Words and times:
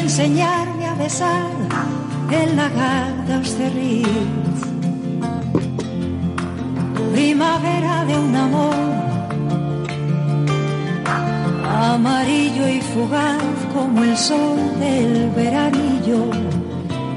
enseñarme 0.00 0.86
a 0.86 0.94
besar 0.94 1.50
en 2.30 2.56
la 2.56 2.68
garda 2.68 3.44
cerrils. 3.44 4.60
Primavera 7.12 8.04
de 8.04 8.18
un 8.18 8.36
amor 8.36 8.98
amarillo 11.64 12.68
y 12.68 12.80
fugaz 12.80 13.42
como 13.72 14.04
el 14.04 14.16
sol 14.16 14.58
del 14.78 15.30
veranillo 15.30 16.30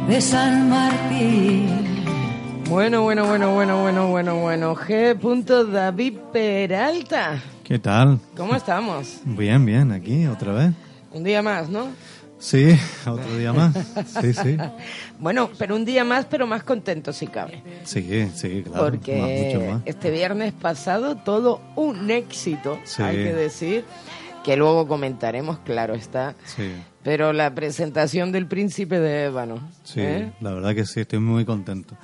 de 0.08 0.22
San 0.22 0.70
Martín. 0.70 1.82
Bueno, 2.70 3.02
bueno, 3.04 3.26
bueno, 3.26 3.54
bueno, 3.54 3.82
bueno, 3.82 4.08
bueno, 4.08 4.36
bueno. 4.38 4.76
G. 4.76 5.72
David 5.72 6.14
Peralta. 6.32 7.42
¿Qué 7.64 7.80
tal? 7.80 8.20
¿Cómo 8.36 8.56
estamos? 8.56 9.20
Bien, 9.26 9.66
bien, 9.66 9.92
aquí 9.92 10.26
otra 10.26 10.54
vez. 10.54 10.74
Un 11.14 11.24
día 11.24 11.42
más, 11.42 11.68
¿no? 11.68 11.88
Sí, 12.42 12.76
otro 13.06 13.38
día 13.38 13.54
más. 13.54 13.74
Sí, 14.20 14.34
sí. 14.34 14.58
bueno, 15.20 15.52
pero 15.60 15.76
un 15.76 15.86
día 15.86 16.04
más, 16.04 16.26
pero 16.26 16.48
más 16.48 16.64
contento 16.64 17.14
si 17.14 17.28
cabe. 17.28 17.64
Sí, 17.84 18.30
sí, 18.34 18.64
claro. 18.64 18.84
Porque 18.84 19.78
este 19.86 20.10
viernes 20.10 20.52
pasado 20.52 21.18
todo 21.18 21.62
un 21.76 22.10
éxito, 22.10 22.80
hay 22.98 23.16
que 23.16 23.34
decir, 23.34 23.86
que 24.44 24.58
luego 24.58 24.88
comentaremos, 24.88 25.60
claro 25.60 25.94
está. 25.94 26.34
Sí. 26.46 26.72
Pero 27.04 27.34
la 27.34 27.54
presentación 27.54 28.32
del 28.32 28.46
príncipe 28.48 29.00
de 29.00 29.26
Ébano. 29.26 29.70
Sí, 29.84 30.02
¿eh? 30.02 30.32
la 30.40 30.54
verdad 30.54 30.76
que 30.76 30.86
sí, 30.86 31.00
estoy 31.00 31.20
muy 31.20 31.46
contento. 31.46 31.96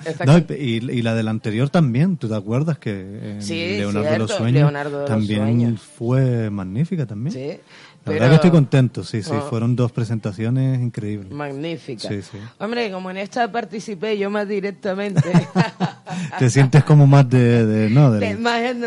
y, 0.58 1.02
la 1.02 1.14
del 1.14 1.28
anterior 1.28 1.70
también, 1.70 2.16
¿tú 2.16 2.28
te 2.28 2.34
acuerdas 2.34 2.78
que 2.78 3.38
Leonardo, 3.48 4.10
de 4.10 4.18
los 4.18 4.30
Sueños 4.32 4.72
también 5.06 5.76
fue 5.78 6.50
magnífica 6.50 7.06
también? 7.06 7.32
Sí. 7.32 7.60
La 8.08 8.14
verdad 8.14 8.28
que 8.28 8.34
estoy 8.36 8.50
contento, 8.50 9.04
sí, 9.04 9.22
sí, 9.22 9.32
fueron 9.48 9.76
dos 9.76 9.92
presentaciones 9.92 10.80
increíbles. 10.80 11.32
Magníficas. 11.32 12.12
Sí, 12.12 12.22
sí. 12.22 12.38
Hombre, 12.58 12.90
como 12.90 13.10
en 13.10 13.18
esta 13.18 13.50
participé 13.50 14.18
yo 14.18 14.30
más 14.30 14.48
directamente. 14.48 15.22
Te 16.38 16.50
sientes 16.50 16.84
como 16.84 17.06
más 17.06 17.28
de, 17.28 17.88
no, 17.90 18.10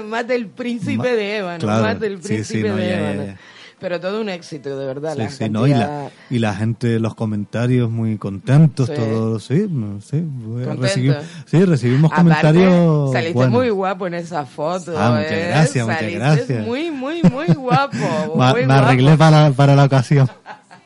más, 0.04 0.28
del 0.28 0.48
príncipe 0.48 1.16
de 1.16 1.38
Ébano, 1.38 1.68
más 1.68 2.00
del 2.00 2.20
príncipe 2.20 2.72
de 2.72 2.94
Ébano. 2.94 3.38
Pero 3.82 4.00
todo 4.00 4.22
un 4.22 4.30
éxito, 4.30 4.78
de 4.78 4.86
verdad. 4.86 5.16
Sí, 5.18 5.36
sí, 5.38 5.50
no, 5.50 5.66
y, 5.66 5.72
la, 5.72 6.12
y 6.30 6.38
la 6.38 6.54
gente, 6.54 7.00
los 7.00 7.16
comentarios 7.16 7.90
muy 7.90 8.20
contentos, 8.20 8.88
sí. 8.88 8.94
todos, 8.94 9.44
sí, 9.44 9.68
sí, 10.08 10.24
recibimos, 10.80 11.24
sí, 11.48 11.66
recibimos 11.66 12.14
comentarios. 12.14 13.12
Saliste 13.12 13.48
muy 13.48 13.72
guapo 13.72 14.06
en 14.06 14.14
esa 14.14 14.46
foto. 14.46 14.94
Ah, 14.96 15.16
muchas 15.18 15.32
¿eh? 15.32 15.48
gracias, 15.48 15.88
muchas 15.88 16.14
gracias. 16.14 16.68
Muy, 16.68 16.92
muy, 16.92 17.24
muy 17.24 17.48
guapo. 17.56 17.98
me 18.36 18.72
arreglé 18.72 19.18
para, 19.18 19.50
para 19.50 19.76
la 19.76 19.86
ocasión. 19.86 20.30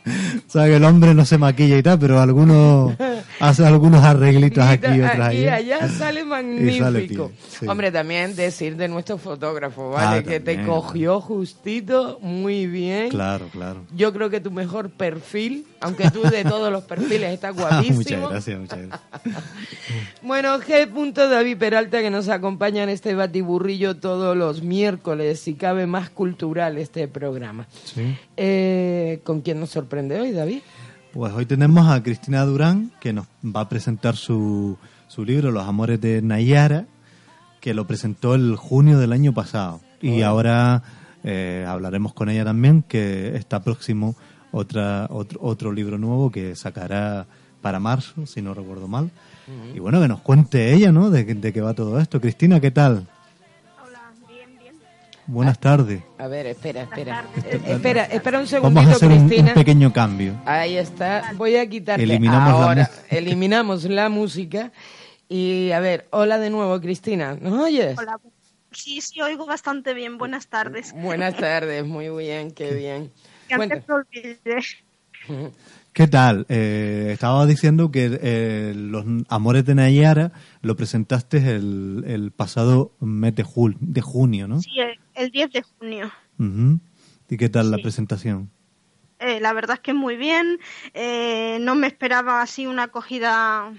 O 0.05 0.51
sea, 0.51 0.65
que 0.65 0.75
el 0.75 0.83
hombre 0.83 1.13
no 1.13 1.25
se 1.25 1.37
maquilla 1.37 1.77
y 1.77 1.83
tal, 1.83 1.97
pero 1.99 2.19
algunos 2.19 2.93
hace 3.39 3.65
algunos 3.65 4.03
arreglitos 4.03 4.63
aquí 4.63 4.87
y 4.87 5.01
otros 5.01 5.33
Y 5.33 5.47
allá 5.47 5.89
sale 5.89 6.23
magnífico. 6.25 7.31
Hombre, 7.67 7.91
también 7.91 8.35
decir 8.35 8.75
de 8.75 8.87
nuestro 8.87 9.17
fotógrafo, 9.17 9.89
¿vale? 9.91 10.19
Ah, 10.19 10.23
que 10.23 10.39
te 10.39 10.63
cogió 10.63 11.19
justito, 11.21 12.19
muy 12.21 12.67
bien. 12.67 13.09
Claro, 13.09 13.47
claro. 13.51 13.81
Yo 13.95 14.13
creo 14.13 14.29
que 14.29 14.39
tu 14.39 14.51
mejor 14.51 14.89
perfil, 14.89 15.65
aunque 15.79 16.09
tú 16.11 16.21
de 16.21 16.43
todos 16.43 16.71
los 16.71 16.83
perfiles 16.83 17.33
estás 17.33 17.55
guapísimo. 17.55 17.97
muchas 17.97 18.29
gracias, 18.29 18.59
muchas 18.59 18.79
gracias. 18.79 19.43
bueno, 20.21 20.59
G. 20.59 20.85
David 21.15 21.57
Peralta 21.57 22.01
que 22.01 22.09
nos 22.09 22.29
acompaña 22.29 22.83
en 22.83 22.89
este 22.89 23.15
batiburrillo 23.15 23.97
todos 23.97 24.35
los 24.37 24.61
miércoles, 24.61 25.39
si 25.39 25.55
cabe 25.55 25.87
más 25.87 26.09
cultural 26.09 26.77
este 26.77 27.07
programa. 27.07 27.67
Sí. 27.83 28.17
Eh, 28.37 29.21
¿Con 29.23 29.41
quién 29.41 29.59
nos 29.59 29.69
sorprende 29.69 29.94
hoy, 29.95 30.31
David? 30.31 30.59
Pues 31.13 31.31
hoy 31.33 31.45
tenemos 31.45 31.87
a 31.87 32.03
Cristina 32.03 32.43
Durán, 32.43 32.91
que 32.99 33.13
nos 33.13 33.27
va 33.43 33.61
a 33.61 33.69
presentar 33.69 34.17
su, 34.17 34.77
su 35.07 35.23
libro 35.23 35.51
Los 35.51 35.65
Amores 35.65 36.01
de 36.01 36.21
Nayara, 36.21 36.85
que 37.61 37.73
lo 37.73 37.87
presentó 37.87 38.35
el 38.35 38.57
junio 38.57 38.99
del 38.99 39.13
año 39.13 39.33
pasado. 39.33 39.79
Y 40.01 40.21
ahora 40.21 40.83
eh, 41.23 41.65
hablaremos 41.65 42.13
con 42.13 42.29
ella 42.29 42.43
también, 42.43 42.83
que 42.83 43.37
está 43.37 43.63
próximo 43.63 44.17
otra, 44.51 45.07
otro, 45.09 45.39
otro 45.41 45.71
libro 45.71 45.97
nuevo 45.97 46.29
que 46.29 46.57
sacará 46.57 47.25
para 47.61 47.79
marzo, 47.79 48.25
si 48.25 48.41
no 48.41 48.53
recuerdo 48.53 48.89
mal. 48.89 49.11
Y 49.73 49.79
bueno, 49.79 50.01
que 50.01 50.09
nos 50.09 50.19
cuente 50.19 50.73
ella, 50.73 50.91
¿no? 50.91 51.09
De, 51.09 51.23
de 51.23 51.53
qué 51.53 51.61
va 51.61 51.73
todo 51.73 51.99
esto. 51.99 52.19
Cristina, 52.19 52.59
¿qué 52.59 52.71
tal? 52.71 53.07
Buenas 55.27 55.59
tardes. 55.59 56.01
A 56.17 56.27
ver, 56.27 56.45
espera, 56.45 56.83
espera. 56.83 57.25
Espera, 57.65 58.03
espera 58.05 58.39
un 58.39 58.47
segundito, 58.47 58.81
Vamos 58.81 58.93
a 58.93 59.05
hacer 59.05 59.11
Un, 59.11 59.53
pequeño 59.53 59.91
cambio. 59.91 60.39
Ahí 60.45 60.77
está. 60.77 61.31
Voy 61.35 61.55
a 61.55 61.67
quitar 61.67 61.99
eliminamos 61.99 62.53
ahora. 62.53 62.89
La 63.09 63.17
eliminamos 63.17 63.83
la 63.85 64.09
música. 64.09 64.71
Y 65.27 65.71
a 65.71 65.79
ver, 65.79 66.07
hola 66.11 66.37
de 66.37 66.49
nuevo, 66.49 66.79
Cristina. 66.79 67.37
¿Nos 67.41 67.53
oyes? 67.53 67.97
Hola. 67.97 68.19
Sí, 68.71 69.01
sí, 69.01 69.21
oigo 69.21 69.45
bastante 69.45 69.93
bien. 69.93 70.17
Buenas 70.17 70.47
tardes. 70.47 70.93
Buenas 70.93 71.35
tardes, 71.37 71.85
muy 71.85 72.09
bien, 72.09 72.51
qué 72.51 72.73
bien. 72.73 73.11
¿Qué 75.95 76.07
tal? 76.07 76.45
Eh, 76.49 77.11
estaba 77.13 77.45
diciendo 77.45 77.89
que 77.89 78.19
eh, 78.21 78.73
Los 78.75 79.05
Amores 79.29 79.63
de 79.63 79.75
Nayara 79.75 80.33
lo 80.61 80.75
presentaste 80.75 81.37
el, 81.55 82.03
el 82.05 82.31
pasado 82.31 82.91
mes 82.99 83.33
de, 83.33 83.45
de 83.79 84.01
junio, 84.01 84.45
¿no? 84.49 84.59
Sí, 84.59 84.71
el, 85.13 85.31
10 85.31 85.51
de 85.53 85.61
junio. 85.61 86.11
¿Y 87.29 87.37
qué 87.37 87.47
tal 87.47 87.71
la 87.71 87.77
presentación? 87.77 88.51
Eh, 89.19 89.39
la 89.39 89.53
verdad 89.53 89.75
es 89.75 89.79
que 89.79 89.93
muy 89.93 90.17
bien. 90.17 90.59
no 91.63 91.75
me 91.75 91.87
esperaba 91.87 92.41
así 92.41 92.67
una 92.67 92.83
acogida 92.83 93.71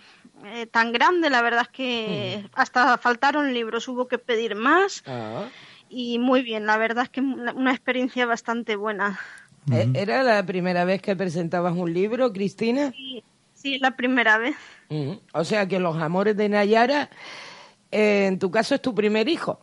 tan 0.71 0.93
grande. 0.93 1.29
La 1.29 1.43
verdad 1.43 1.65
es 1.65 1.69
que 1.69 2.49
hasta 2.55 2.97
faltaron 2.97 3.53
libros, 3.53 3.89
hubo 3.89 4.09
que 4.09 4.17
pedir 4.17 4.55
más. 4.55 5.03
Ah. 5.07 5.49
Y 5.91 6.19
muy 6.19 6.41
bien, 6.41 6.65
la 6.65 6.79
verdad 6.79 7.05
es 7.05 7.11
que 7.11 7.21
una 7.21 7.73
experiencia 7.73 8.25
bastante 8.25 8.75
buena. 8.75 9.21
Eh, 9.71 9.91
¿Era 9.95 10.23
la 10.23 10.47
primera 10.47 10.85
vez 10.85 11.03
que 11.03 11.17
presentabas 11.17 11.75
un 11.75 11.93
libro, 11.93 12.33
Cristina? 12.33 12.93
Sí, 12.93 13.25
sí 13.55 13.79
la 13.79 13.97
primera 13.97 14.39
vez. 14.39 14.57
O 15.33 15.45
sea 15.45 15.67
que 15.67 15.81
Los 15.81 15.97
Amores 15.97 16.37
de 16.37 16.49
Nayara, 16.49 17.11
eh, 17.91 18.27
en 18.27 18.39
tu 18.39 18.51
caso, 18.51 18.75
es 18.75 18.83
tu 18.83 18.95
primer 18.95 19.29
hijo. 19.29 19.61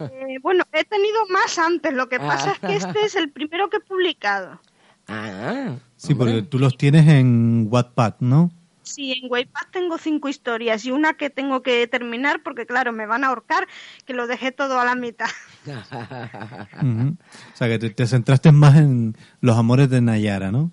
Eh, 0.00 0.38
bueno, 0.42 0.64
he 0.72 0.84
tenido 0.84 1.26
más 1.30 1.58
antes. 1.58 1.92
Lo 1.92 2.08
que 2.08 2.20
pasa 2.20 2.52
es 2.52 2.58
que 2.58 2.76
este 2.76 3.04
es 3.04 3.16
el 3.16 3.30
primero 3.30 3.68
que 3.70 3.78
he 3.78 3.80
publicado. 3.80 4.60
Ah, 5.08 5.76
sí, 5.96 6.14
porque 6.14 6.42
tú 6.42 6.58
los 6.58 6.76
tienes 6.76 7.08
en 7.08 7.66
Wattpad, 7.70 8.14
¿no? 8.20 8.50
Sí, 8.82 9.12
en 9.12 9.30
Wattpad 9.30 9.68
tengo 9.70 9.98
cinco 9.98 10.28
historias 10.28 10.84
y 10.84 10.92
una 10.92 11.14
que 11.14 11.30
tengo 11.30 11.62
que 11.62 11.86
terminar 11.86 12.42
porque, 12.42 12.66
claro, 12.66 12.92
me 12.92 13.06
van 13.06 13.24
a 13.24 13.28
ahorcar, 13.28 13.66
que 14.04 14.14
lo 14.14 14.26
dejé 14.26 14.52
todo 14.52 14.78
a 14.78 14.84
la 14.84 14.94
mitad. 14.94 15.28
O 17.54 17.56
sea, 17.56 17.68
que 17.68 17.90
te, 17.90 18.06
centraste 18.06 18.52
más 18.52 18.76
en 18.76 19.16
los 19.40 19.56
amores 19.56 19.88
de 19.90 20.00
Nayara, 20.00 20.50
¿no? 20.52 20.70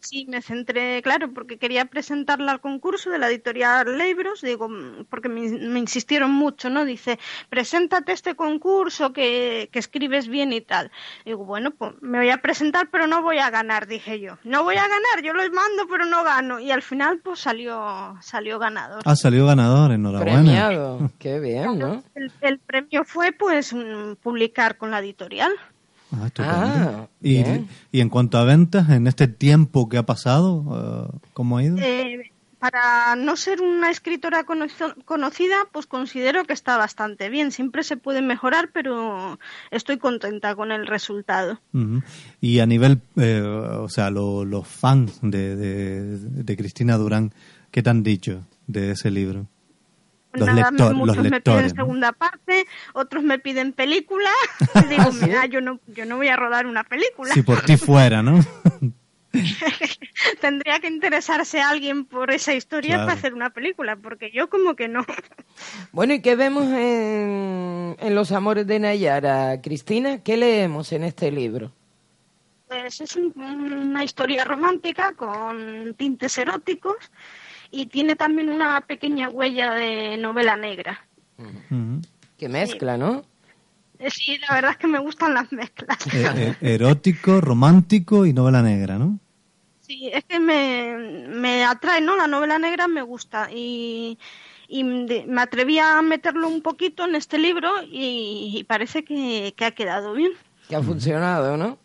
Sí, 0.00 0.26
me 0.28 0.40
centré, 0.40 1.02
claro, 1.02 1.32
porque 1.32 1.58
quería 1.58 1.84
presentarla 1.84 2.52
al 2.52 2.60
concurso 2.60 3.10
de 3.10 3.18
la 3.18 3.28
editorial 3.28 3.98
Libros, 3.98 4.40
digo, 4.40 4.68
porque 5.08 5.28
me, 5.28 5.78
insistieron 5.78 6.30
mucho, 6.30 6.70
¿no? 6.70 6.84
Dice, 6.84 7.18
preséntate 7.48 8.12
este 8.12 8.34
concurso 8.34 9.12
que, 9.12 9.68
que, 9.72 9.78
escribes 9.78 10.28
bien 10.28 10.52
y 10.52 10.60
tal. 10.62 10.90
Digo, 11.24 11.44
bueno, 11.44 11.70
pues 11.70 11.92
me 12.00 12.18
voy 12.18 12.30
a 12.30 12.38
presentar, 12.38 12.88
pero 12.90 13.06
no 13.06 13.22
voy 13.22 13.38
a 13.38 13.50
ganar, 13.50 13.86
dije 13.86 14.20
yo. 14.20 14.38
No 14.44 14.64
voy 14.64 14.76
a 14.76 14.88
ganar, 14.88 15.22
yo 15.22 15.32
los 15.34 15.50
mando, 15.50 15.86
pero 15.88 16.06
no 16.06 16.24
gano. 16.24 16.60
Y 16.60 16.70
al 16.70 16.82
final, 16.82 17.20
pues 17.22 17.40
salió, 17.40 18.16
salió 18.22 18.58
ganador. 18.58 19.02
Ah, 19.04 19.16
salió 19.16 19.46
ganador, 19.46 19.92
enhorabuena. 19.92 20.40
Premiado, 20.40 21.10
qué 21.18 21.40
bien, 21.40 21.78
¿no? 21.78 22.02
El, 22.14 22.32
el 22.40 22.58
premio 22.58 23.04
fue, 23.04 23.32
pues, 23.32 23.74
publicar 24.22 24.78
con 24.78 24.90
la 24.90 25.00
editorial. 25.00 25.52
Ah, 26.12 26.30
ah 26.38 27.06
y, 27.22 27.42
y, 27.92 28.00
en 28.00 28.08
cuanto 28.08 28.38
a 28.38 28.44
ventas, 28.44 28.90
en 28.90 29.06
este 29.06 29.28
tiempo 29.28 29.88
que 29.88 29.98
ha 29.98 30.04
pasado, 30.04 30.54
uh, 30.54 31.18
¿cómo 31.32 31.58
ha 31.58 31.64
ido? 31.64 31.76
Eh, 31.78 32.32
para 32.60 33.16
no 33.16 33.36
ser 33.36 33.62
una 33.62 33.90
escritora 33.90 34.44
conocida, 34.44 35.56
pues 35.72 35.86
considero 35.86 36.44
que 36.44 36.52
está 36.52 36.76
bastante 36.76 37.30
bien. 37.30 37.52
Siempre 37.52 37.82
se 37.82 37.96
puede 37.96 38.20
mejorar, 38.20 38.68
pero 38.72 39.38
estoy 39.70 39.96
contenta 39.96 40.54
con 40.54 40.70
el 40.70 40.86
resultado. 40.86 41.58
Y 42.40 42.58
a 42.58 42.66
nivel, 42.66 43.00
eh, 43.16 43.40
o 43.40 43.88
sea, 43.88 44.10
los 44.10 44.68
fans 44.68 45.20
de, 45.22 45.56
de, 45.56 46.18
de 46.18 46.56
Cristina 46.56 46.98
Durán, 46.98 47.32
¿qué 47.70 47.82
te 47.82 47.88
han 47.88 48.02
dicho 48.02 48.46
de 48.66 48.90
ese 48.90 49.10
libro? 49.10 49.46
Los 50.32 50.46
Nada, 50.46 50.92
muchos 50.92 51.24
me 51.24 51.40
piden 51.40 51.74
segunda 51.74 52.12
parte, 52.12 52.66
otros 52.92 53.24
me 53.24 53.38
piden 53.38 53.72
película. 53.72 54.30
digo, 54.88 55.10
mira, 55.12 55.46
yo 55.46 55.60
no, 55.60 55.80
yo 55.88 56.06
no 56.06 56.16
voy 56.16 56.28
a 56.28 56.36
rodar 56.36 56.66
una 56.66 56.84
película. 56.84 57.34
Si 57.34 57.42
por 57.42 57.62
ti 57.62 57.76
fuera, 57.76 58.22
¿no? 58.22 58.38
Tendría 60.40 60.80
que 60.80 60.88
interesarse 60.88 61.60
alguien 61.60 62.04
por 62.04 62.30
esa 62.30 62.54
historia 62.54 62.98
para 62.98 63.12
hacer 63.12 63.34
una 63.34 63.50
película, 63.50 63.96
porque 63.96 64.30
yo 64.32 64.48
como 64.48 64.74
que 64.74 64.88
no. 64.88 65.04
Bueno, 65.92 66.14
¿y 66.14 66.22
qué 66.22 66.36
vemos 66.36 66.64
en, 66.64 67.96
en 67.98 68.14
Los 68.14 68.32
Amores 68.32 68.66
de 68.66 68.78
Nayara, 68.78 69.60
Cristina? 69.60 70.22
¿Qué 70.22 70.36
leemos 70.36 70.92
en 70.92 71.04
este 71.04 71.30
libro? 71.30 71.72
Pues 72.68 73.00
es 73.00 73.16
una 73.16 74.04
historia 74.04 74.44
romántica 74.44 75.12
con 75.14 75.94
tintes 75.98 76.38
eróticos 76.38 76.96
y 77.70 77.86
tiene 77.86 78.16
también 78.16 78.48
una 78.48 78.80
pequeña 78.82 79.28
huella 79.28 79.72
de 79.74 80.16
novela 80.16 80.56
negra. 80.56 81.06
Que 82.36 82.48
mezcla, 82.48 82.96
¿no? 82.96 83.24
Eh, 83.98 84.10
sí, 84.10 84.38
la 84.48 84.54
verdad 84.54 84.70
es 84.72 84.76
que 84.78 84.86
me 84.86 84.98
gustan 84.98 85.34
las 85.34 85.52
mezclas. 85.52 85.98
Eh, 86.12 86.56
eh, 86.60 86.74
erótico, 86.74 87.40
romántico 87.40 88.24
y 88.24 88.32
novela 88.32 88.62
negra, 88.62 88.98
¿no? 88.98 89.18
Sí, 89.80 90.10
es 90.12 90.24
que 90.24 90.40
me, 90.40 91.26
me 91.28 91.64
atrae, 91.64 92.00
¿no? 92.00 92.16
La 92.16 92.26
novela 92.26 92.58
negra 92.58 92.88
me 92.88 93.02
gusta 93.02 93.50
y, 93.52 94.18
y 94.68 94.84
me 94.84 95.40
atreví 95.42 95.78
a 95.80 96.00
meterlo 96.00 96.48
un 96.48 96.62
poquito 96.62 97.04
en 97.04 97.16
este 97.16 97.38
libro 97.38 97.70
y, 97.82 98.64
parece 98.68 99.04
que, 99.04 99.52
ha 99.58 99.70
quedado 99.72 100.14
bien. 100.14 100.32
Que 100.68 100.76
ha 100.76 100.82
funcionado, 100.82 101.56
¿no? 101.56 101.76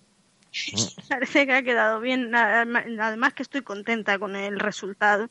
parece 1.09 1.45
que 1.45 1.53
ha 1.53 1.63
quedado 1.63 1.99
bien. 1.99 2.33
Además 2.33 3.33
que 3.33 3.43
estoy 3.43 3.61
contenta 3.61 4.19
con 4.19 4.35
el 4.35 4.59
resultado. 4.59 5.29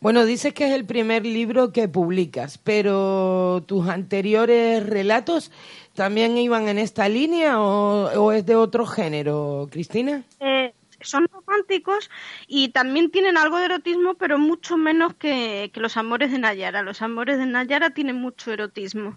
Bueno, 0.00 0.24
dices 0.24 0.54
que 0.54 0.66
es 0.66 0.72
el 0.72 0.84
primer 0.84 1.26
libro 1.26 1.72
que 1.72 1.88
publicas, 1.88 2.58
pero 2.58 3.64
tus 3.66 3.88
anteriores 3.88 4.84
relatos 4.86 5.50
también 5.94 6.36
iban 6.36 6.68
en 6.68 6.78
esta 6.78 7.08
línea 7.08 7.60
o, 7.60 8.32
es 8.32 8.46
de 8.46 8.54
otro 8.54 8.86
género, 8.86 9.68
Cristina? 9.70 10.22
Eh, 10.40 10.72
son 11.00 11.26
románticos 11.28 12.10
y 12.46 12.68
también 12.68 13.10
tienen 13.10 13.36
algo 13.36 13.58
de 13.58 13.66
erotismo, 13.66 14.14
pero 14.14 14.38
mucho 14.38 14.76
menos 14.76 15.14
que, 15.14 15.70
los 15.74 15.96
amores 15.96 16.30
de 16.30 16.38
Nayara. 16.38 16.82
Los 16.82 17.02
amores 17.02 17.38
de 17.38 17.46
Nayara 17.46 17.90
tienen 17.90 18.16
mucho 18.16 18.52
erotismo. 18.52 19.16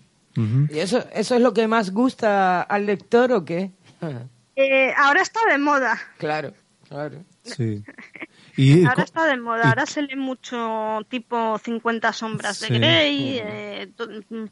¿Y 0.69 0.77
eso, 0.77 1.03
eso 1.13 1.35
es 1.35 1.41
lo 1.41 1.51
que 1.53 1.67
más 1.67 1.91
gusta 1.91 2.61
al 2.61 2.85
lector 2.85 3.31
o 3.31 3.43
qué? 3.43 3.71
Eh, 4.59 4.91
ahora 4.97 5.21
está 5.21 5.39
de 5.49 5.59
moda. 5.59 5.99
Claro, 6.17 6.51
claro. 6.89 7.23
Sí. 7.43 7.83
ahora 8.87 9.03
está 9.03 9.25
de 9.25 9.37
moda, 9.37 9.69
ahora 9.69 9.85
se 9.85 10.01
lee 10.01 10.15
mucho 10.15 11.05
tipo 11.09 11.59
50 11.59 12.11
sombras 12.11 12.59
de 12.59 12.69
Grey, 12.69 13.39
eh, 13.39 13.91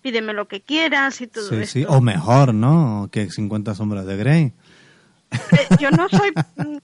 pídeme 0.01 0.33
lo 0.33 0.47
que 0.47 0.61
quieras 0.61 1.21
y 1.21 1.27
todo 1.27 1.59
eso. 1.59 1.71
Sí, 1.71 1.85
o 1.87 2.01
mejor, 2.01 2.53
¿no? 2.53 3.09
Que 3.11 3.31
50 3.31 3.73
sombras 3.73 4.05
de 4.05 4.15
Grey. 4.15 4.53
Eh, 5.51 5.75
yo 5.79 5.91
no 5.91 6.07
soy, 6.09 6.31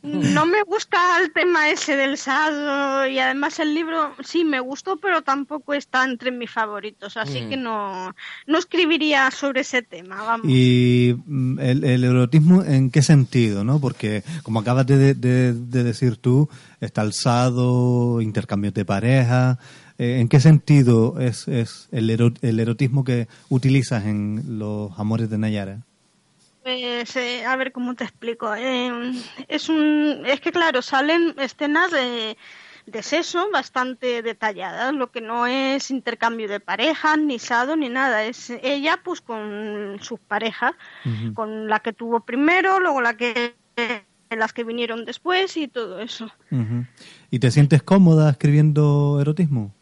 no 0.02 0.46
me 0.46 0.64
gusta 0.64 0.98
el 1.22 1.32
tema 1.32 1.70
ese 1.70 1.96
del 1.96 2.18
sado 2.18 3.08
y 3.08 3.20
además 3.20 3.60
el 3.60 3.74
libro 3.74 4.14
sí 4.24 4.44
me 4.44 4.60
gustó, 4.60 4.98
pero 4.98 5.22
tampoco 5.22 5.74
está 5.74 6.04
entre 6.04 6.32
mis 6.32 6.50
favoritos, 6.50 7.18
así 7.18 7.42
mm. 7.42 7.50
que 7.50 7.58
no, 7.58 8.16
no 8.48 8.58
escribiría 8.58 9.30
sobre 9.32 9.62
ese 9.62 9.82
tema. 9.82 10.24
Vamos. 10.24 10.48
Y 10.50 11.16
mm, 11.26 11.60
el, 11.60 12.04
erotismo, 12.04 12.64
¿en 12.64 12.92
qué 12.92 13.02
sentido? 13.02 13.64
no 13.64 13.80
Porque 13.80 14.24
como 14.44 14.60
acabas 14.60 14.86
de, 14.88 15.14
decir 15.14 16.18
tú, 16.18 16.50
está 16.80 17.02
el 17.02 17.14
sado, 17.14 18.22
intercambio 18.22 18.72
de 18.72 18.86
pareja. 18.86 19.60
Eh, 19.98 20.20
¿En 20.20 20.28
qué 20.28 20.40
sentido 20.40 21.20
es, 21.20 21.48
es 21.48 21.88
el, 21.92 22.10
el 22.42 22.60
erotismo 22.60 23.04
que 23.04 23.28
utilizas 23.50 24.06
en 24.06 24.60
los 24.60 24.92
amores 24.98 25.30
de 25.30 25.38
Nayara? 25.38 25.84
Pues, 26.64 27.16
eh, 27.16 27.46
a 27.46 27.56
ver 27.56 27.72
cómo 27.72 27.96
te 27.96 28.04
explico. 28.04 28.54
Eh, 28.56 28.92
es 29.48 29.70
un, 29.70 30.24
es 30.26 30.40
que 30.42 30.52
claro, 30.52 30.82
salen 30.82 31.34
escenas 31.40 31.92
de, 31.92 32.38
de 32.86 33.04
sexo 33.04 33.50
bastante 33.52 34.22
detalladas, 34.22 34.94
lo 34.94 35.12
que 35.12 35.22
no 35.22 35.48
es 35.48 35.90
intercambio 35.90 36.48
de 36.48 36.60
parejas, 36.60 37.18
ni 37.18 37.40
sado, 37.40 37.76
ni 37.76 37.90
nada. 37.90 38.24
Es 38.24 38.50
ella, 38.50 39.00
pues, 39.04 39.22
con 39.22 39.98
sus 40.02 40.20
parejas, 40.20 40.74
con 41.34 41.68
la 41.68 41.80
que 41.80 41.94
tuvo 41.94 42.20
primero, 42.20 42.80
luego 42.80 43.02
la 43.02 43.16
que 43.18 43.56
las 44.30 44.54
que 44.54 44.64
vinieron 44.64 45.06
después 45.06 45.58
y 45.58 45.68
todo 45.68 46.00
eso. 46.00 46.32
¿Y 47.30 47.40
te 47.40 47.52
sientes 47.52 47.84
cómoda 47.84 48.30
escribiendo 48.30 49.20
erotismo? 49.20 49.74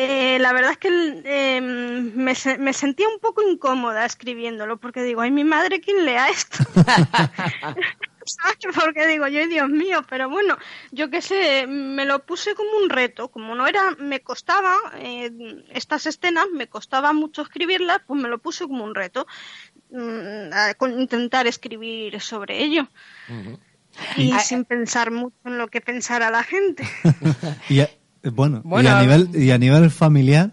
Eh, 0.00 0.38
la 0.38 0.52
verdad 0.52 0.70
es 0.70 0.78
que 0.78 0.88
em, 1.24 2.14
me, 2.14 2.32
me, 2.60 2.72
sentía 2.72 3.08
un 3.08 3.18
poco 3.18 3.42
incómoda 3.42 4.04
escribiéndolo, 4.04 4.76
porque 4.76 5.02
digo, 5.02 5.22
ay, 5.22 5.32
mi 5.32 5.42
madre, 5.42 5.80
¿quién 5.80 6.04
lea 6.04 6.28
esto? 6.28 6.58
porque 8.80 9.08
digo 9.08 9.26
yo, 9.26 9.48
Dios 9.48 9.68
mío, 9.68 10.04
pero 10.08 10.28
bueno, 10.30 10.56
yo 10.92 11.10
qué 11.10 11.20
sé, 11.20 11.66
me 11.66 12.04
lo 12.04 12.24
puse 12.24 12.54
como 12.54 12.70
un 12.80 12.90
reto, 12.90 13.26
como 13.26 13.56
no 13.56 13.66
era, 13.66 13.96
me 13.98 14.20
costaba, 14.20 14.76
eh, 14.98 15.32
estas 15.70 16.06
escenas, 16.06 16.46
me 16.54 16.68
costaba 16.68 17.12
mucho 17.12 17.42
escribirlas, 17.42 18.00
pues 18.06 18.22
me 18.22 18.28
lo 18.28 18.38
puse 18.38 18.68
como 18.68 18.84
un 18.84 18.94
reto, 18.94 19.26
mm, 19.90 21.00
intentar 21.00 21.48
escribir 21.48 22.20
sobre 22.20 22.62
ello. 22.62 22.86
Y, 24.16 24.32
sin 24.38 24.64
pensar 24.64 25.10
mucho 25.10 25.36
en 25.44 25.58
lo 25.58 25.66
que 25.66 25.80
pensara 25.80 26.30
la 26.30 26.44
gente. 26.44 26.84
Eh, 27.68 27.97
bueno, 28.22 28.62
¿y, 28.82 28.86
a 28.86 29.00
nivel, 29.00 29.30
¿y 29.34 29.50
a 29.50 29.58
nivel 29.58 29.90
familiar? 29.90 30.52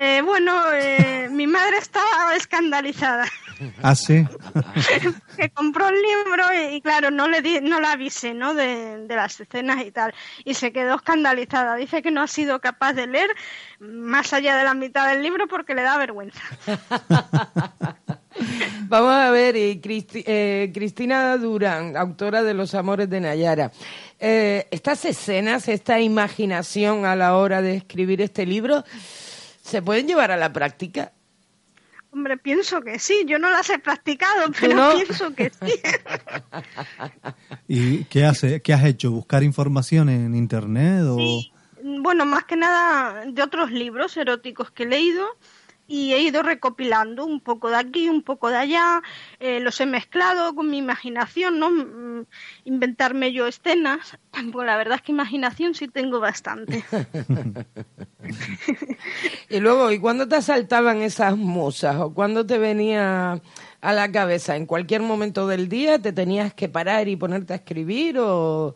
Eh, 0.00 0.22
bueno, 0.24 0.52
eh, 0.72 1.28
mi 1.28 1.48
madre 1.48 1.78
estaba 1.78 2.36
escandalizada. 2.36 3.26
Ah, 3.82 3.96
sí. 3.96 4.24
que 5.36 5.50
compró 5.50 5.88
el 5.88 5.96
libro 5.96 6.44
y, 6.70 6.80
claro, 6.80 7.10
no 7.10 7.26
le 7.26 7.42
di, 7.42 7.60
no 7.60 7.80
la 7.80 7.92
avisé, 7.92 8.32
¿no? 8.32 8.54
De, 8.54 9.06
de, 9.06 9.16
las 9.16 9.40
escenas 9.40 9.84
y 9.84 9.90
tal. 9.90 10.14
Y 10.44 10.54
se 10.54 10.72
quedó 10.72 10.94
escandalizada. 10.94 11.74
Dice 11.74 12.00
que 12.00 12.12
no 12.12 12.22
ha 12.22 12.28
sido 12.28 12.60
capaz 12.60 12.92
de 12.92 13.08
leer 13.08 13.30
más 13.80 14.32
allá 14.32 14.56
de 14.56 14.62
la 14.62 14.74
mitad 14.74 15.08
del 15.08 15.20
libro 15.20 15.48
porque 15.48 15.74
le 15.74 15.82
da 15.82 15.98
vergüenza. 15.98 16.42
Vamos 18.88 19.12
a 19.12 19.30
ver, 19.30 19.54
Cristina 19.80 21.36
Durán, 21.36 21.96
autora 21.96 22.42
de 22.42 22.54
Los 22.54 22.74
Amores 22.74 23.08
de 23.10 23.20
Nayara. 23.20 23.72
Eh, 24.18 24.66
estas 24.70 25.04
escenas, 25.04 25.68
esta 25.68 26.00
imaginación 26.00 27.04
a 27.04 27.14
la 27.14 27.36
hora 27.36 27.62
de 27.62 27.76
escribir 27.76 28.20
este 28.20 28.46
libro, 28.46 28.84
¿se 29.62 29.82
pueden 29.82 30.06
llevar 30.06 30.30
a 30.30 30.36
la 30.36 30.52
práctica? 30.52 31.12
Hombre, 32.10 32.38
pienso 32.38 32.80
que 32.80 32.98
sí. 32.98 33.24
Yo 33.26 33.38
no 33.38 33.50
las 33.50 33.68
he 33.70 33.78
practicado, 33.78 34.50
pero 34.58 34.92
pienso 34.96 35.34
que 35.34 35.50
sí. 35.50 35.74
¿Y 37.68 38.04
qué, 38.04 38.24
hace, 38.24 38.62
qué 38.62 38.72
has 38.72 38.84
hecho? 38.84 39.10
¿Buscar 39.10 39.42
información 39.42 40.08
en 40.08 40.34
Internet? 40.34 41.02
O... 41.06 41.42
Bueno, 41.82 42.24
más 42.24 42.44
que 42.44 42.56
nada 42.56 43.24
de 43.26 43.42
otros 43.42 43.70
libros 43.70 44.16
eróticos 44.16 44.70
que 44.70 44.84
he 44.84 44.86
leído 44.86 45.26
y 45.90 46.12
he 46.12 46.20
ido 46.20 46.42
recopilando 46.42 47.24
un 47.24 47.40
poco 47.40 47.70
de 47.70 47.76
aquí, 47.76 48.10
un 48.10 48.22
poco 48.22 48.50
de 48.50 48.58
allá, 48.58 49.02
eh, 49.40 49.58
los 49.58 49.80
he 49.80 49.86
mezclado 49.86 50.54
con 50.54 50.70
mi 50.70 50.76
imaginación, 50.76 51.58
¿no? 51.58 51.70
Mm, 51.70 52.26
inventarme 52.66 53.32
yo 53.32 53.46
escenas, 53.46 54.18
pues 54.52 54.66
la 54.66 54.76
verdad 54.76 54.96
es 54.96 55.02
que 55.02 55.12
imaginación 55.12 55.74
sí 55.74 55.88
tengo 55.88 56.20
bastante. 56.20 56.84
y 59.48 59.60
luego, 59.60 59.90
¿y 59.90 59.98
cuándo 59.98 60.28
te 60.28 60.36
asaltaban 60.36 61.00
esas 61.00 61.38
musas 61.38 61.96
o 61.96 62.12
cuándo 62.12 62.44
te 62.44 62.58
venía 62.58 63.40
a 63.80 63.92
la 63.94 64.12
cabeza? 64.12 64.56
¿En 64.56 64.66
cualquier 64.66 65.00
momento 65.00 65.46
del 65.46 65.70
día 65.70 65.98
te 65.98 66.12
tenías 66.12 66.52
que 66.52 66.68
parar 66.68 67.08
y 67.08 67.16
ponerte 67.16 67.54
a 67.54 67.56
escribir 67.56 68.18
o, 68.18 68.74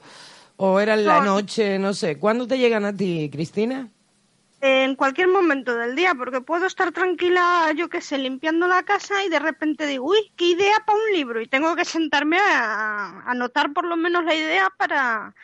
o 0.57 0.81
era 0.81 0.95
en 0.95 1.04
la 1.04 1.21
noche, 1.21 1.78
no 1.78 1.92
sé? 1.92 2.19
¿Cuándo 2.19 2.47
te 2.47 2.59
llegan 2.59 2.87
a 2.87 2.97
ti, 2.97 3.28
Cristina? 3.31 3.90
En 4.64 4.95
cualquier 4.95 5.26
momento 5.26 5.75
del 5.76 5.97
día, 5.97 6.14
porque 6.14 6.40
puedo 6.40 6.66
estar 6.66 6.92
tranquila, 6.92 7.73
yo 7.76 7.88
qué 7.88 8.00
sé, 8.00 8.16
limpiando 8.16 8.69
la 8.69 8.85
casa 8.85 9.25
y 9.25 9.28
de 9.28 9.40
repente 9.40 9.88
digo, 9.88 10.07
uy, 10.07 10.33
qué 10.37 10.50
idea 10.50 10.75
para 10.87 10.99
un 10.99 11.12
libro 11.12 11.40
y 11.40 11.49
tengo 11.49 11.75
que 11.75 11.85
sentarme 11.85 12.38
a 12.38 13.25
anotar 13.26 13.73
por 13.73 13.85
lo 13.85 13.97
menos 13.97 14.25
la 14.25 14.37
idea 14.37 14.73
para, 14.78 15.35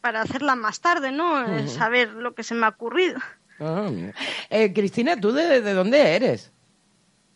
para 0.00 0.20
hacerla 0.20 0.54
más 0.54 0.80
tarde, 0.80 1.10
¿no? 1.10 1.44
Eh, 1.44 1.66
saber 1.66 2.10
lo 2.12 2.36
que 2.36 2.44
se 2.44 2.54
me 2.54 2.66
ha 2.66 2.68
ocurrido. 2.68 3.18
Ah, 3.58 3.90
eh, 4.48 4.72
Cristina, 4.72 5.16
¿tú 5.20 5.32
de, 5.32 5.60
dónde 5.74 6.14
eres? 6.14 6.52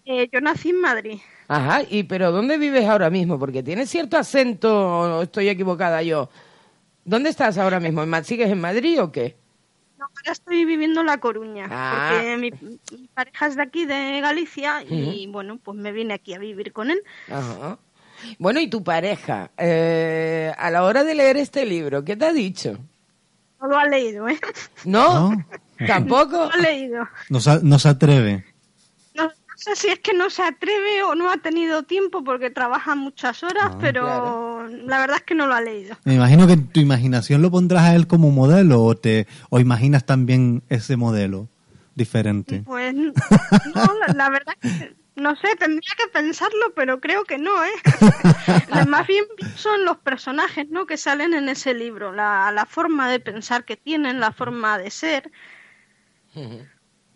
Eh, 0.05 0.29
yo 0.33 0.41
nací 0.41 0.69
en 0.71 0.81
Madrid. 0.81 1.19
Ajá, 1.49 1.83
y 1.91 2.05
pero 2.05 2.31
¿dónde 2.31 2.57
vives 2.57 2.85
ahora 2.85 3.11
mismo? 3.11 3.37
Porque 3.37 3.65
tienes 3.65 3.91
cierto 3.91 4.17
acento, 4.17 5.23
estoy 5.23 5.49
equivocada 5.49 6.03
yo. 6.03 6.31
¿Dónde 7.05 7.31
estás 7.31 7.59
ahora 7.59 7.81
mismo? 7.81 8.05
¿Sigues 8.23 8.49
en 8.49 8.61
Madrid 8.61 9.03
o 9.03 9.11
qué? 9.11 9.35
No, 9.99 10.05
ahora 10.05 10.33
estoy 10.33 10.65
viviendo 10.65 11.01
en 11.01 11.07
La 11.07 11.19
Coruña, 11.19 11.67
ah. 11.71 12.11
porque 12.13 12.37
mi, 12.37 12.51
pareja 13.15 13.47
es 13.47 13.57
de 13.57 13.63
aquí, 13.63 13.87
de 13.87 14.21
Galicia, 14.21 14.83
y 14.83 15.27
bueno, 15.27 15.59
pues 15.63 15.79
me 15.79 15.93
vine 15.93 16.15
aquí 16.15 16.35
a 16.35 16.39
vivir 16.39 16.73
con 16.73 16.91
él. 16.91 17.03
Bueno, 18.39 18.61
¿y 18.61 18.69
tu 18.69 18.83
pareja? 18.83 19.51
Eh, 19.57 20.53
a 20.57 20.71
la 20.71 20.85
hora 20.85 21.05
de 21.05 21.15
leer 21.15 21.37
este 21.37 21.65
libro, 21.65 22.05
¿qué 22.05 22.17
te 22.17 22.27
ha 22.27 22.33
dicho? 22.33 22.79
No 23.61 23.69
lo 23.69 23.79
ha 23.79 23.87
leído, 23.87 24.29
¿eh? 24.29 24.39
¿No? 24.85 25.33
¿Tampoco? 25.87 26.33
No 26.33 26.47
lo 26.47 26.53
ha 26.53 26.57
leído. 26.59 27.09
No 27.31 27.39
no 27.63 27.79
se 27.79 27.89
atreve 27.89 28.45
sé 29.57 29.75
si 29.75 29.89
es 29.89 29.99
que 30.01 30.13
no 30.13 30.31
se 30.31 30.43
atreve 30.43 31.03
o 31.03 31.15
no 31.15 31.31
ha 31.31 31.39
tenido 31.39 31.83
tiempo 31.83 32.23
porque 32.23 32.51
trabaja 32.51 32.95
muchas 32.95 33.43
horas, 33.43 33.73
ah, 33.73 33.79
pero 34.67 34.87
la 34.87 34.99
verdad 34.99 35.17
es 35.19 35.23
que 35.23 35.35
no 35.35 35.47
lo 35.47 35.55
ha 35.55 35.61
leído. 35.61 35.97
Me 36.05 36.15
imagino 36.15 36.47
que 36.47 36.55
en 36.55 36.67
tu 36.69 36.81
imaginación 36.81 37.43
lo 37.43 37.51
pondrás 37.51 37.85
a 37.85 37.95
él 37.95 38.07
como 38.07 38.31
modelo 38.31 38.83
o 38.83 38.97
te 38.97 39.27
o 39.51 39.59
imaginas 39.59 40.05
también 40.05 40.63
ese 40.69 40.97
modelo 40.97 41.49
diferente. 41.95 42.63
Pues 42.65 42.95
no, 42.95 43.13
la, 44.15 44.31
verdad 44.31 44.55
es 44.61 44.73
que 44.73 44.97
No 45.17 45.35
sé, 45.37 45.57
tendría 45.59 45.91
que 45.97 46.09
pensarlo, 46.13 46.73
pero 46.75 47.01
creo 47.01 47.25
que 47.25 47.39
no, 47.39 47.53
¿eh? 47.65 47.71
Más 48.89 49.07
bien 49.07 49.25
son 49.57 49.85
los 49.85 49.97
personajes, 49.99 50.69
¿no? 50.69 50.87
Que 50.87 50.97
salen 50.97 51.35
en 51.35 51.49
ese 51.49 51.75
libro, 51.75 52.13
la, 52.13 52.53
la 52.53 52.67
forma 52.67 53.11
de 53.11 53.21
pensar 53.21 53.65
que 53.65 53.77
tienen, 53.77 54.21
la 54.21 54.33
forma 54.33 54.79
de 54.79 54.91
ser. 54.91 55.31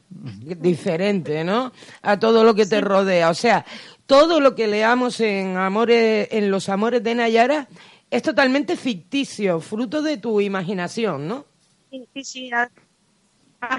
Diferente, 0.08 1.44
¿no? 1.44 1.72
A 2.02 2.18
todo 2.18 2.42
lo 2.42 2.54
que 2.54 2.66
te 2.66 2.80
rodea. 2.80 3.28
O 3.30 3.34
sea, 3.34 3.64
todo 4.10 4.40
lo 4.40 4.56
que 4.56 4.66
leamos 4.66 5.20
en 5.20 5.56
Amores, 5.56 6.26
en 6.32 6.50
Los 6.50 6.68
Amores 6.68 7.00
de 7.04 7.14
Nayara 7.14 7.68
es 8.10 8.22
totalmente 8.24 8.76
ficticio, 8.76 9.60
fruto 9.60 10.02
de 10.02 10.16
tu 10.16 10.40
imaginación, 10.40 11.28
¿no? 11.28 11.44
Sí, 11.92 12.08
sí, 12.12 12.24
sí. 12.24 12.50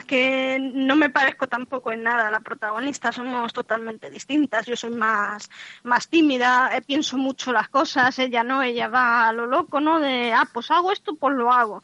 Que 0.07 0.57
no 0.73 0.95
me 0.95 1.09
parezco 1.09 1.47
tampoco 1.47 1.91
en 1.91 2.03
nada 2.03 2.29
a 2.29 2.31
la 2.31 2.39
protagonista, 2.39 3.11
somos 3.11 3.51
totalmente 3.51 4.09
distintas. 4.09 4.65
Yo 4.65 4.77
soy 4.77 4.91
más, 4.91 5.49
más 5.83 6.07
tímida, 6.07 6.77
eh, 6.77 6.81
pienso 6.81 7.17
mucho 7.17 7.51
las 7.51 7.67
cosas, 7.67 8.17
ella 8.17 8.41
no, 8.41 8.63
ella 8.63 8.87
va 8.87 9.27
a 9.27 9.33
lo 9.33 9.47
loco, 9.47 9.81
¿no? 9.81 9.99
De, 9.99 10.31
ah, 10.31 10.47
pues 10.53 10.71
hago 10.71 10.93
esto, 10.93 11.17
pues 11.17 11.35
lo 11.35 11.51
hago. 11.51 11.83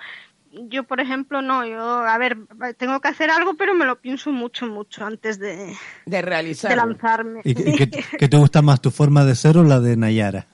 Yo, 0.70 0.84
por 0.84 1.00
ejemplo, 1.00 1.42
no, 1.42 1.66
yo, 1.66 1.80
a 1.80 2.18
ver, 2.18 2.38
tengo 2.77 3.00
que 3.00 3.08
hacer 3.08 3.30
algo, 3.30 3.56
pero 3.56 3.74
me 3.74 3.86
lo 3.86 4.00
pienso 4.00 4.32
mucho, 4.32 4.66
mucho 4.68 5.06
antes 5.06 5.39
de, 5.39 5.75
de 6.06 6.22
realizar. 6.22 6.72
De 6.72 6.77
lanzarme. 6.77 7.42
¿Y 7.44 7.54
qué, 7.54 7.89
qué 8.20 8.27
te 8.27 8.38
gusta 8.38 8.62
más, 8.62 8.82
tu 8.82 8.92
forma 8.92 9.25
de 9.25 9.36
ser 9.36 9.58
o 9.58 9.63
la 9.63 9.80
de 9.80 9.98
Nayara? 9.98 10.48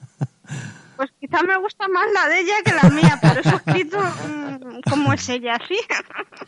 Pues 0.96 1.10
quizá 1.20 1.42
me 1.42 1.58
gusta 1.58 1.88
más 1.88 2.06
la 2.12 2.28
de 2.28 2.40
ella 2.40 2.54
que 2.64 2.72
la 2.72 2.90
mía, 2.90 3.18
pero 3.20 3.40
eso 3.40 3.56
escrito 3.56 3.98
mm, 3.98 4.80
como 4.88 5.12
es 5.12 5.28
ella, 5.28 5.58
¿sí? 5.66 5.78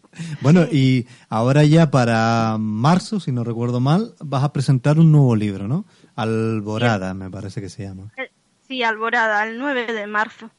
Bueno, 0.41 0.65
y 0.69 1.07
ahora 1.29 1.63
ya 1.63 1.89
para 1.89 2.57
marzo, 2.59 3.21
si 3.21 3.31
no 3.31 3.45
recuerdo 3.45 3.79
mal, 3.79 4.13
vas 4.19 4.43
a 4.43 4.51
presentar 4.51 4.99
un 4.99 5.11
nuevo 5.11 5.35
libro, 5.37 5.69
¿no? 5.69 5.85
Alborada, 6.15 7.13
me 7.13 7.29
parece 7.29 7.61
que 7.61 7.69
se 7.69 7.83
llama. 7.83 8.11
Eh, 8.17 8.29
sí, 8.67 8.83
Alborada, 8.83 9.47
el 9.47 9.57
9 9.57 9.93
de 9.93 10.07
marzo. 10.07 10.51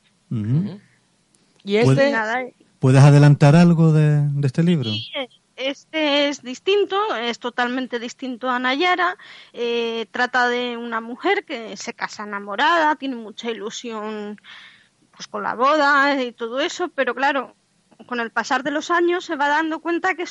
¿Y 1.64 1.76
este? 1.76 2.12
¿Puedes 2.78 3.02
adelantar 3.02 3.54
algo 3.54 3.92
de, 3.92 4.28
este 4.42 4.62
libro? 4.62 4.90
Sí, 4.90 5.12
este 5.56 6.28
es 6.28 6.42
distinto, 6.42 7.14
es 7.14 7.38
totalmente 7.38 7.98
distinto 7.98 8.50
a 8.50 8.58
Nayara. 8.58 9.16
Eh, 9.52 10.06
trata 10.10 10.48
de 10.48 10.76
una 10.76 11.00
mujer 11.00 11.44
que 11.44 11.76
se 11.76 11.94
casa 11.94 12.24
enamorada, 12.24 12.96
tiene 12.96 13.16
mucha 13.16 13.50
ilusión 13.50 14.40
pues 15.14 15.28
con 15.28 15.42
la 15.42 15.54
boda 15.54 16.20
y 16.22 16.32
todo 16.32 16.60
eso, 16.60 16.88
pero 16.88 17.14
claro, 17.14 17.54
con 18.06 18.18
el 18.18 18.30
pasar 18.30 18.62
de 18.62 18.70
los 18.70 18.90
años 18.90 19.24
se 19.24 19.36
va 19.36 19.48
dando 19.48 19.80
cuenta 19.80 20.14
que 20.14 20.24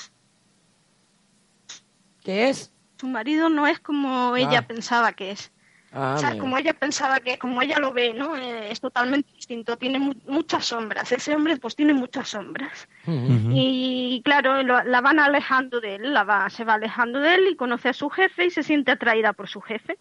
¿Qué 2.23 2.49
es? 2.49 2.71
Su 2.99 3.07
marido 3.07 3.49
no 3.49 3.65
es 3.67 3.79
como 3.79 4.35
ella 4.35 4.59
Ah. 4.59 4.67
pensaba 4.67 5.13
que 5.13 5.31
es. 5.31 5.51
Ah, 5.93 6.13
o 6.15 6.19
sea, 6.19 6.29
mira. 6.31 6.41
como 6.41 6.57
ella 6.57 6.73
pensaba 6.73 7.19
que, 7.19 7.37
como 7.37 7.61
ella 7.61 7.77
lo 7.79 7.91
ve, 7.91 8.13
¿no? 8.13 8.37
Eh, 8.37 8.71
es 8.71 8.79
totalmente 8.79 9.29
distinto, 9.33 9.77
tiene 9.77 9.99
mu- 9.99 10.13
muchas 10.25 10.65
sombras. 10.65 11.11
Ese 11.11 11.35
hombre, 11.35 11.57
pues, 11.57 11.75
tiene 11.75 11.93
muchas 11.93 12.29
sombras. 12.29 12.87
Y 13.05 14.21
claro, 14.23 14.63
lo- 14.63 14.83
la 14.83 15.01
van 15.01 15.19
alejando 15.19 15.81
de 15.81 15.95
él, 15.95 16.13
la 16.13 16.23
va, 16.23 16.49
se 16.49 16.63
va 16.63 16.75
alejando 16.75 17.19
de 17.19 17.35
él 17.35 17.47
y 17.51 17.55
conoce 17.57 17.89
a 17.89 17.93
su 17.93 18.09
jefe 18.09 18.45
y 18.45 18.51
se 18.51 18.63
siente 18.63 18.91
atraída 18.91 19.33
por 19.33 19.47
su 19.49 19.59
jefe. 19.61 19.97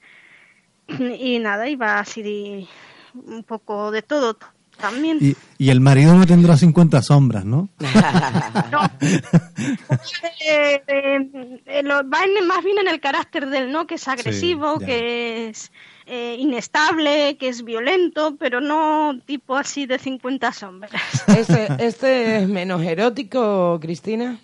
Y 1.18 1.38
nada, 1.38 1.68
y 1.68 1.76
va 1.76 1.98
así 1.98 2.68
un 3.14 3.42
poco 3.44 3.90
de 3.90 4.02
todo 4.02 4.36
también. 4.80 5.18
Y, 5.20 5.36
y 5.58 5.70
el 5.70 5.80
marido 5.80 6.14
no 6.14 6.26
tendrá 6.26 6.56
50 6.56 7.02
sombras, 7.02 7.44
¿no? 7.44 7.68
No. 8.70 8.90
Eh, 9.00 10.82
eh, 10.86 11.60
eh, 11.66 11.82
lo- 11.82 12.08
va 12.08 12.24
en- 12.24 12.46
más 12.46 12.62
bien 12.64 12.78
en 12.78 12.88
el 12.88 13.00
carácter 13.00 13.48
del 13.48 13.70
no, 13.72 13.86
que 13.86 13.96
es 13.96 14.08
agresivo, 14.08 14.78
que 14.78 15.48
es 15.48 15.70
eh, 16.06 16.36
inestable, 16.38 17.36
que 17.38 17.48
es 17.48 17.64
violento, 17.64 18.36
pero 18.38 18.60
no 18.60 19.18
tipo 19.26 19.56
así 19.56 19.86
de 19.86 19.98
50 19.98 20.52
sombras. 20.52 20.92
¿Este, 21.28 21.68
este 21.78 22.38
es 22.42 22.48
menos 22.48 22.82
erótico, 22.82 23.78
Cristina? 23.80 24.38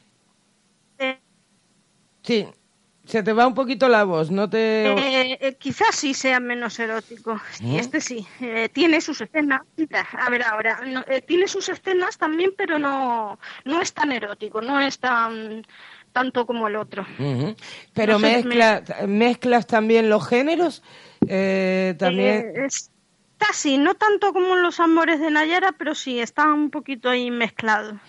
Sí, 2.23 2.47
se 3.07 3.23
te 3.23 3.33
va 3.33 3.47
un 3.47 3.55
poquito 3.55 3.89
la 3.89 4.05
voz, 4.05 4.31
no 4.31 4.51
te... 4.51 4.87
Eh, 4.87 5.39
eh, 5.41 5.55
quizás 5.59 5.95
sí 5.95 6.13
sea 6.13 6.41
menos 6.41 6.79
erótico. 6.79 7.41
¿Eh? 7.63 7.79
este 7.79 8.01
sí. 8.01 8.27
Eh, 8.41 8.69
tiene 8.73 9.01
sus 9.01 9.21
escenas. 9.21 9.63
A 10.19 10.29
ver, 10.29 10.43
ahora. 10.43 10.81
no, 10.87 11.05
tiene 11.27 11.47
sus 11.49 11.69
escenas 11.69 12.19
también, 12.19 12.53
pero 12.57 12.79
no, 12.79 13.39
no 13.65 13.81
es 13.81 13.93
tan 13.93 14.13
erótico. 14.13 14.61
No 14.61 14.81
es 14.81 14.99
tan 14.99 15.65
tanto 16.13 16.47
como 16.47 16.67
el 16.67 16.77
otro. 16.77 17.07
Pero 17.93 18.15
No 18.15 18.21
sé, 18.27 18.43
mezcla, 18.43 18.83
mezclas 19.07 19.67
también 19.67 20.09
los 20.09 20.27
géneros, 20.27 20.83
eh, 21.29 21.95
también... 21.99 22.53
Es 22.57 22.91
casi, 23.37 23.77
no 23.77 23.95
tanto 23.95 24.33
como 24.33 24.57
en 24.57 24.63
los 24.63 24.81
amores 24.81 25.21
de 25.21 25.31
Nayara, 25.31 25.73
pero 25.73 25.95
sí, 25.95 26.19
está 26.19 26.51
un 26.53 26.71
poquito 26.71 27.11
ahí 27.11 27.31
mezclado. 27.31 28.01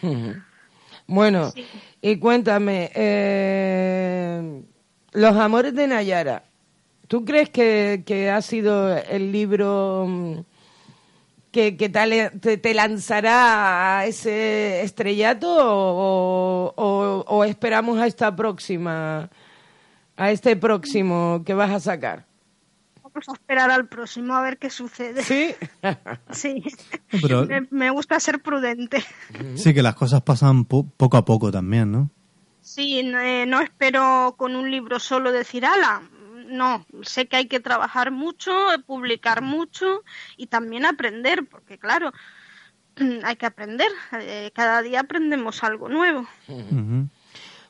Bueno, 1.06 1.51
Sí. 1.51 1.66
y 2.01 2.18
cuéntame, 2.18 2.92
eh, 2.96 4.62
Los 5.18 5.36
Amores 5.36 5.74
de 5.74 5.88
Nayara, 5.88 6.44
¿tú 7.08 7.26
crees 7.26 7.50
que, 7.50 8.04
que 8.06 8.30
ha 8.30 8.42
sido 8.42 8.96
el 8.96 9.32
libro 9.32 10.06
mm, 10.08 10.34
que, 11.52 11.76
que 11.78 11.90
tal- 11.90 12.32
te, 12.40 12.58
te 12.58 12.74
lanzará 12.74 14.00
a 14.00 14.06
ese 14.06 14.82
estrellato 14.84 15.48
o, 15.50 16.74
o- 16.76 17.26
o 17.28 17.44
esperamos 17.46 17.98
a 18.00 18.06
esta 18.08 18.36
próxima, 18.36 19.30
a 20.16 20.32
este 20.32 20.56
próximo 20.56 21.42
que 21.46 21.54
vas 21.54 21.72
a 21.72 21.80
sacar? 21.80 22.26
Vamos 23.02 23.28
a 23.30 23.34
esperar 23.34 23.72
al 23.72 23.88
próximo 23.88 24.36
a 24.36 24.42
ver 24.42 24.58
qué 24.60 24.70
sucede. 24.70 25.24
¿Sí? 25.24 25.56
Sí. 26.32 26.64
Pero 27.10 27.46
Me, 27.48 27.66
me 27.72 27.90
gusta 27.90 28.20
ser 28.20 28.42
prudente. 28.42 29.04
sí 29.56 29.74
que 29.74 29.82
las 29.82 29.96
cosas 29.96 30.22
pasan 30.22 30.66
po- 30.66 30.86
poco 30.98 31.18
a 31.18 31.26
poco 31.26 31.52
también, 31.52 31.92
¿no? 31.92 32.12
Sí, 32.68 33.02
no, 33.02 33.22
eh, 33.22 33.46
no 33.46 33.62
espero 33.62 34.36
con 34.38 34.58
un 34.58 34.70
libro 34.70 35.00
solo 35.00 35.32
decir, 35.32 35.66
ala, 35.66 36.02
no, 36.48 36.86
sé 37.02 37.28
que 37.28 37.38
hay 37.38 37.48
que 37.48 37.62
trabajar 37.62 38.12
mucho, 38.12 38.52
publicar 38.86 39.42
mucho 39.42 40.04
y 40.36 40.48
también 40.48 40.86
aprender, 40.86 41.48
porque 41.50 41.78
claro, 41.78 42.12
hay 43.24 43.38
que 43.38 43.46
aprender, 43.46 43.88
eh, 44.20 44.52
cada 44.54 44.82
día 44.82 45.00
aprendemos 45.00 45.64
algo 45.64 45.88
nuevo. 45.88 46.28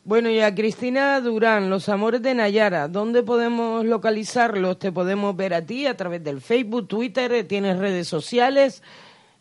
Bueno, 0.04 0.32
y 0.32 0.40
a 0.40 0.56
Cristina 0.56 1.22
Durán, 1.22 1.70
Los 1.70 1.90
Amores 1.90 2.24
de 2.24 2.34
Nayara, 2.34 2.88
¿dónde 2.88 3.22
podemos 3.22 3.86
localizarlos? 3.86 4.80
¿Te 4.80 4.92
podemos 4.92 5.36
ver 5.36 5.54
a 5.54 5.64
ti 5.64 5.86
a 5.86 5.96
través 5.96 6.24
del 6.24 6.42
Facebook, 6.42 6.88
Twitter? 6.88 7.48
¿Tienes 7.48 7.78
redes 7.78 8.08
sociales? 8.08 8.82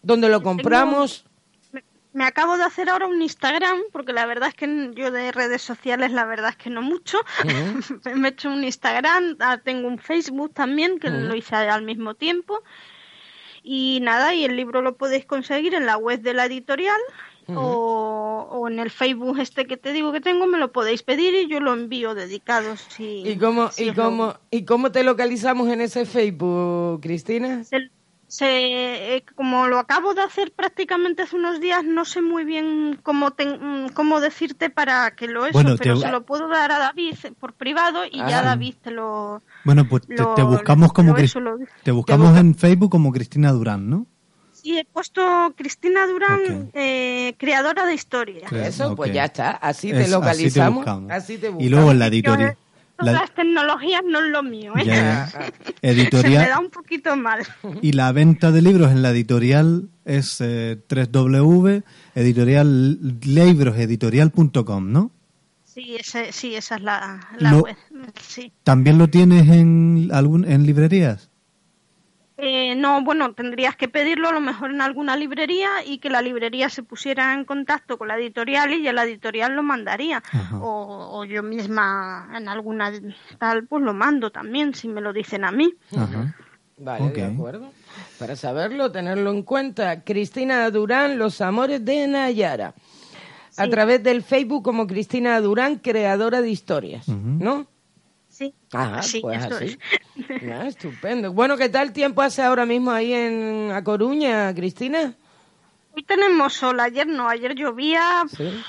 ¿Dónde 0.03 0.29
lo 0.29 0.43
compramos? 0.43 1.26
Me, 2.17 2.25
acabo 2.25 2.57
de 2.57 2.65
hacer 2.65 2.89
ahora 2.89 3.07
un 3.07 3.21
Instagram, 3.21 3.79
porque 3.93 4.13
la 4.13 4.25
verdad 4.27 4.49
es 4.49 4.55
que 4.55 4.91
yo 4.95 5.11
de 5.11 5.33
redes 5.33 5.63
sociales, 5.63 6.13
la 6.13 6.25
verdad 6.25 6.51
es 6.51 6.57
que 6.57 6.71
no 6.71 6.83
mucho. 6.83 7.19
me 8.15 8.29
he 8.29 8.31
hecho 8.31 8.49
un 8.51 8.65
Instagram, 8.65 9.37
ah, 9.41 9.59
tengo 9.63 9.87
un 9.89 9.99
Facebook 9.99 10.53
también, 10.55 10.99
que 10.99 11.11
lo 11.11 11.35
hice 11.35 11.55
al 11.55 11.83
mismo 11.83 12.15
tiempo. 12.15 12.63
Y 13.63 13.99
nada, 14.03 14.35
y 14.35 14.45
el 14.45 14.57
libro 14.57 14.81
lo 14.81 14.97
podéis 14.97 15.27
conseguir 15.27 15.75
en 15.75 15.87
la 15.87 15.97
web 15.97 16.21
de 16.21 16.35
la 16.35 16.47
editorial 16.47 17.01
o, 17.49 18.49
o 18.51 18.69
en 18.69 18.79
el 18.79 18.91
Facebook 18.91 19.39
este 19.39 19.67
que 19.67 19.77
te 19.77 19.93
digo 19.93 20.11
que 20.13 20.21
tengo, 20.21 20.47
me 20.47 20.59
lo 20.59 20.73
podéis 20.73 21.03
pedir 21.03 21.35
y 21.35 21.49
yo 21.49 21.61
lo 21.61 21.73
envío 21.75 22.15
dedicado. 22.15 22.77
Si, 22.77 23.23
¿Y 23.27 23.37
cómo, 23.37 23.71
si 23.71 23.85
y, 23.85 23.87
lo- 23.93 23.95
cómo, 24.05 24.35
¿Y 24.51 24.65
cómo 24.65 24.91
te 24.91 25.03
localizamos 25.05 25.69
en 25.69 25.81
ese 25.81 26.07
Facebook, 26.07 27.01
Cristina? 27.03 27.63
Se- 28.39 29.17
eh, 29.17 29.25
como 29.35 29.67
lo 29.67 29.79
acabo 29.79 30.13
de 30.15 30.21
hacer 30.23 30.53
prácticamente 30.53 31.23
hace 31.23 31.37
unos 31.37 31.61
días, 31.61 31.85
no 31.85 32.05
sé 32.05 32.21
muy 32.21 32.45
bien 32.45 32.99
cómo, 33.03 33.31
ten- 33.31 33.85
mm, 33.87 33.89
cómo 33.95 34.21
decirte 34.21 34.69
para 34.69 35.11
que 35.13 35.27
lo 35.27 35.47
eso, 35.47 35.55
Bueno, 35.55 35.77
pero 35.79 35.95
te- 35.95 36.01
se 36.07 36.11
lo 36.13 36.25
puedo 36.27 36.47
dar 36.49 36.71
a 36.71 36.79
David 36.79 37.15
por 37.41 37.55
privado 37.55 38.05
y 38.05 38.19
ya 38.19 38.41
Ah. 38.41 38.43
David 38.43 38.75
te 38.83 38.91
lo... 38.91 39.43
Bueno, 39.65 39.89
pues 39.89 40.07
te, 40.07 40.17
Lo- 40.17 40.35
te 40.35 40.43
buscamos 40.43 40.93
como 40.93 41.11
lo- 41.13 41.17
Cris- 41.19 41.25
eso 41.31 41.41
lo- 41.41 41.57
te 41.83 41.91
buscamos 41.93 42.29
busca- 42.29 42.41
en 42.41 42.55
Facebook 42.55 42.91
como 42.91 43.11
Cristina 43.13 43.53
Durán, 43.53 43.89
¿no? 43.89 44.07
Sí, 44.53 44.77
he 44.79 44.85
puesto 44.85 45.23
Cristina 45.57 46.07
Durán, 46.07 46.71
eh, 46.75 47.35
creadora 47.39 47.87
de 47.87 47.95
historia. 47.95 48.49
Eso, 48.51 48.97
pues 48.97 49.13
ya 49.13 49.27
está. 49.27 49.53
Así 49.53 49.89
Es- 49.91 49.95
te 49.95 50.01
así 50.03 50.11
te 50.11 50.11
localizamos. 50.19 50.87
Así 51.11 51.39
te 51.39 51.47
Y 51.47 51.51
buscamos. 51.51 51.71
luego 51.71 51.91
en 51.93 51.99
la 52.01 52.07
Yo, 52.07 52.13
editorial. 52.15 52.57
Todas 52.97 53.15
la- 53.15 53.21
las 53.21 53.31
tecnologías 53.35 54.03
no 54.07 54.21
es 54.21 54.31
lo 54.33 54.43
mío, 54.43 54.73
¿eh? 54.77 54.85
ya, 54.87 54.95
ya. 54.95 55.53
Se 56.23 56.29
me 56.45 56.49
da 56.49 56.59
un 56.61 56.71
poquito 56.71 57.15
mal. 57.17 57.41
y 57.83 57.93
la 57.93 58.11
venta 58.13 58.51
de 58.53 58.63
libros 58.63 58.91
en 58.91 59.03
la 59.03 59.11
editorial 59.11 59.89
es 60.05 60.41
eh, 60.41 60.79
¿no? 64.93 65.11
Sí, 65.65 65.97
ese, 65.99 66.33
sí 66.33 66.55
esa 66.55 66.77
es 66.77 66.83
la, 66.83 67.29
la 67.39 67.51
Lo- 67.53 67.61
web. 67.65 67.77
Sí. 68.27 68.51
¿También 68.65 68.97
lo 68.97 69.09
tienes 69.09 69.47
en 69.49 70.09
algún 70.13 70.45
en 70.51 70.65
librerías? 70.65 71.29
Eh, 72.39 72.75
no, 72.77 73.03
bueno, 73.03 73.33
tendrías 73.33 73.77
que 73.77 73.89
pedirlo 73.89 74.29
a 74.29 74.33
lo 74.33 74.41
mejor 74.41 74.71
en 74.71 74.83
alguna 74.83 75.17
librería 75.17 75.85
y 75.87 75.99
que 75.99 76.11
la 76.11 76.21
librería 76.21 76.69
se 76.69 76.83
pusiera 76.83 77.33
en 77.33 77.47
contacto 77.47 77.97
con 77.97 78.09
la 78.09 78.19
editorial 78.19 78.73
y 78.73 78.83
ya 78.83 78.93
la 78.93 79.05
editorial 79.05 79.55
lo 79.55 79.63
mandaría. 79.63 80.23
O, 80.61 81.25
yo 81.25 81.43
misma 81.43 82.29
en 82.37 82.49
alguna 82.49 82.93
tal, 83.39 83.67
pues 83.67 83.83
lo 83.83 83.95
mando 83.95 84.31
también, 84.31 84.75
si 84.75 84.87
me 84.89 85.01
lo 85.01 85.15
dicen 85.15 85.45
a 85.45 85.51
mí. 85.51 85.73
Vale, 86.79 87.11
de 87.11 87.25
acuerdo. 87.25 87.73
Para 88.19 88.37
saberlo, 88.37 88.93
tenerlo 88.93 89.31
en 89.31 89.43
cuenta. 89.43 90.05
Cristina 90.05 90.71
Durán, 90.71 91.19
Los 91.19 91.41
Amores 91.41 91.83
de 91.85 92.07
Nayara. 92.07 92.75
A 93.57 93.69
través 93.69 94.03
del 94.03 94.23
Facebook 94.23 94.63
como 94.63 94.87
Cristina 94.87 95.41
Durán, 95.41 95.77
creadora 95.77 96.43
de 96.43 96.51
historias, 96.51 97.09
¿no? 97.09 97.67
Sí, 98.37 98.55
ah, 98.75 99.01
pues 99.23 99.45
así. 99.45 99.79
Ah, 100.53 100.67
estupendo. 100.67 101.33
Bueno, 101.33 101.57
¿qué 101.57 101.71
tal 101.71 101.93
tiempo 101.93 102.21
hace 102.21 102.43
ahora 102.43 102.67
mismo 102.67 102.91
ahí 102.91 103.15
en 103.15 103.71
A 103.73 103.83
Coruña, 103.83 104.55
Cristina? 104.55 105.15
Hoy 105.95 106.03
tenemos 106.03 106.53
sol, 106.53 106.79
ayer 106.81 107.07
no, 107.07 107.29
ayer 107.31 107.55
llovía 107.55 108.25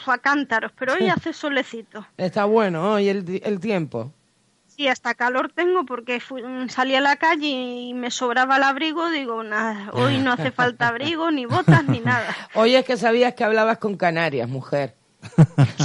a 0.06 0.18
cántaros, 0.20 0.72
pero 0.78 0.94
hoy 0.94 1.10
hace 1.10 1.34
solecito. 1.34 2.08
Está 2.16 2.46
bueno 2.46 2.94
hoy 2.94 3.10
el, 3.10 3.42
el 3.44 3.60
tiempo. 3.60 4.14
Sí, 4.68 4.88
hasta 4.88 5.16
calor 5.16 5.52
tengo 5.52 5.86
porque 5.86 6.22
salí 6.70 6.96
a 6.96 7.02
la 7.02 7.18
calle 7.18 7.48
y 7.48 7.94
me 7.94 8.10
sobraba 8.10 8.56
el 8.56 8.64
abrigo. 8.64 9.10
Digo, 9.10 9.44
nada, 9.44 9.90
hoy 9.92 10.20
no 10.20 10.32
hace 10.32 10.52
falta 10.52 10.88
abrigo, 10.90 11.30
ni 11.32 11.46
botas, 11.46 11.84
ni 11.86 12.00
nada. 12.00 12.34
Hoy 12.54 12.76
es 12.76 12.86
que 12.86 12.96
sabías 12.96 13.34
que 13.34 13.44
hablabas 13.44 13.80
con 13.80 13.98
Canarias, 13.98 14.48
mujer. 14.48 14.96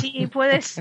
Sí, 0.00 0.28
puedes 0.32 0.80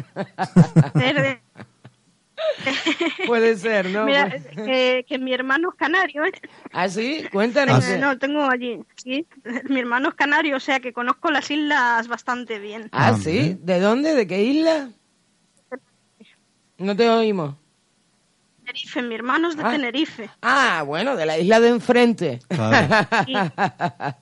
Puede 3.27 3.55
ser, 3.57 3.89
¿no? 3.89 4.05
Mira, 4.05 4.29
que, 4.55 5.17
mi 5.19 5.33
hermano 5.33 5.69
es 5.69 5.75
canario. 5.75 6.25
¿eh? 6.25 6.31
¿Ah, 6.71 6.89
sí? 6.89 7.25
Cuéntanos. 7.31 7.83
no, 8.00 8.17
tengo 8.17 8.43
allí. 8.43 8.79
Sí, 8.95 9.25
mi 9.69 9.79
hermano 9.79 10.10
es 10.10 10.15
canario, 10.15 10.57
o 10.57 10.60
sea 10.60 10.79
que 10.79 10.93
conozco 10.93 11.31
las 11.31 11.50
islas 11.51 12.07
bastante 12.07 12.60
bien. 12.60 12.89
¿Ah, 12.91 13.10
ah 13.10 13.17
sí? 13.17 13.57
¿De 13.60 13.79
dónde? 13.79 14.13
¿De 14.15 14.27
qué 14.27 14.43
isla? 14.43 14.89
No 16.77 16.95
te 16.95 17.10
oímos. 17.10 17.55
Tenerife, 18.72 19.01
mi 19.01 19.16
hermano 19.16 19.50
es 19.50 19.58
de 19.58 19.63
ah. 19.63 19.72
Tenerife. 19.72 20.30
Ah, 20.42 20.84
bueno, 20.86 21.16
de 21.18 21.25
la 21.25 21.38
isla 21.38 21.60
de 21.60 21.70
enfrente. 21.70 22.40
La 22.50 24.16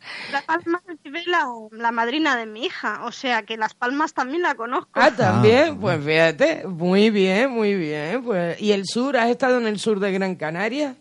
Palma 0.46 0.82
vive 1.04 1.24
la, 1.28 1.46
la, 1.72 1.92
madrina 1.92 2.36
de 2.36 2.46
mi 2.46 2.66
hija, 2.66 3.06
o 3.06 3.12
sea 3.12 3.44
que 3.44 3.58
Las 3.58 3.76
Palmas 3.76 4.14
también 4.14 4.42
la 4.42 4.56
conozco. 4.56 4.90
Ah, 4.94 5.12
también, 5.12 5.74
ah, 5.74 5.78
pues 5.80 6.04
fíjate, 6.04 6.68
muy 6.68 7.12
bien, 7.12 7.52
muy 7.52 7.76
bien. 7.76 8.24
Pues. 8.24 8.60
¿Y 8.60 8.72
el 8.72 8.86
sur? 8.86 9.18
¿Has 9.18 9.30
estado 9.30 9.60
en 9.60 9.68
el 9.68 9.80
sur 9.80 10.00
de 10.00 10.12
Gran 10.12 10.36
Canaria? 10.36 10.96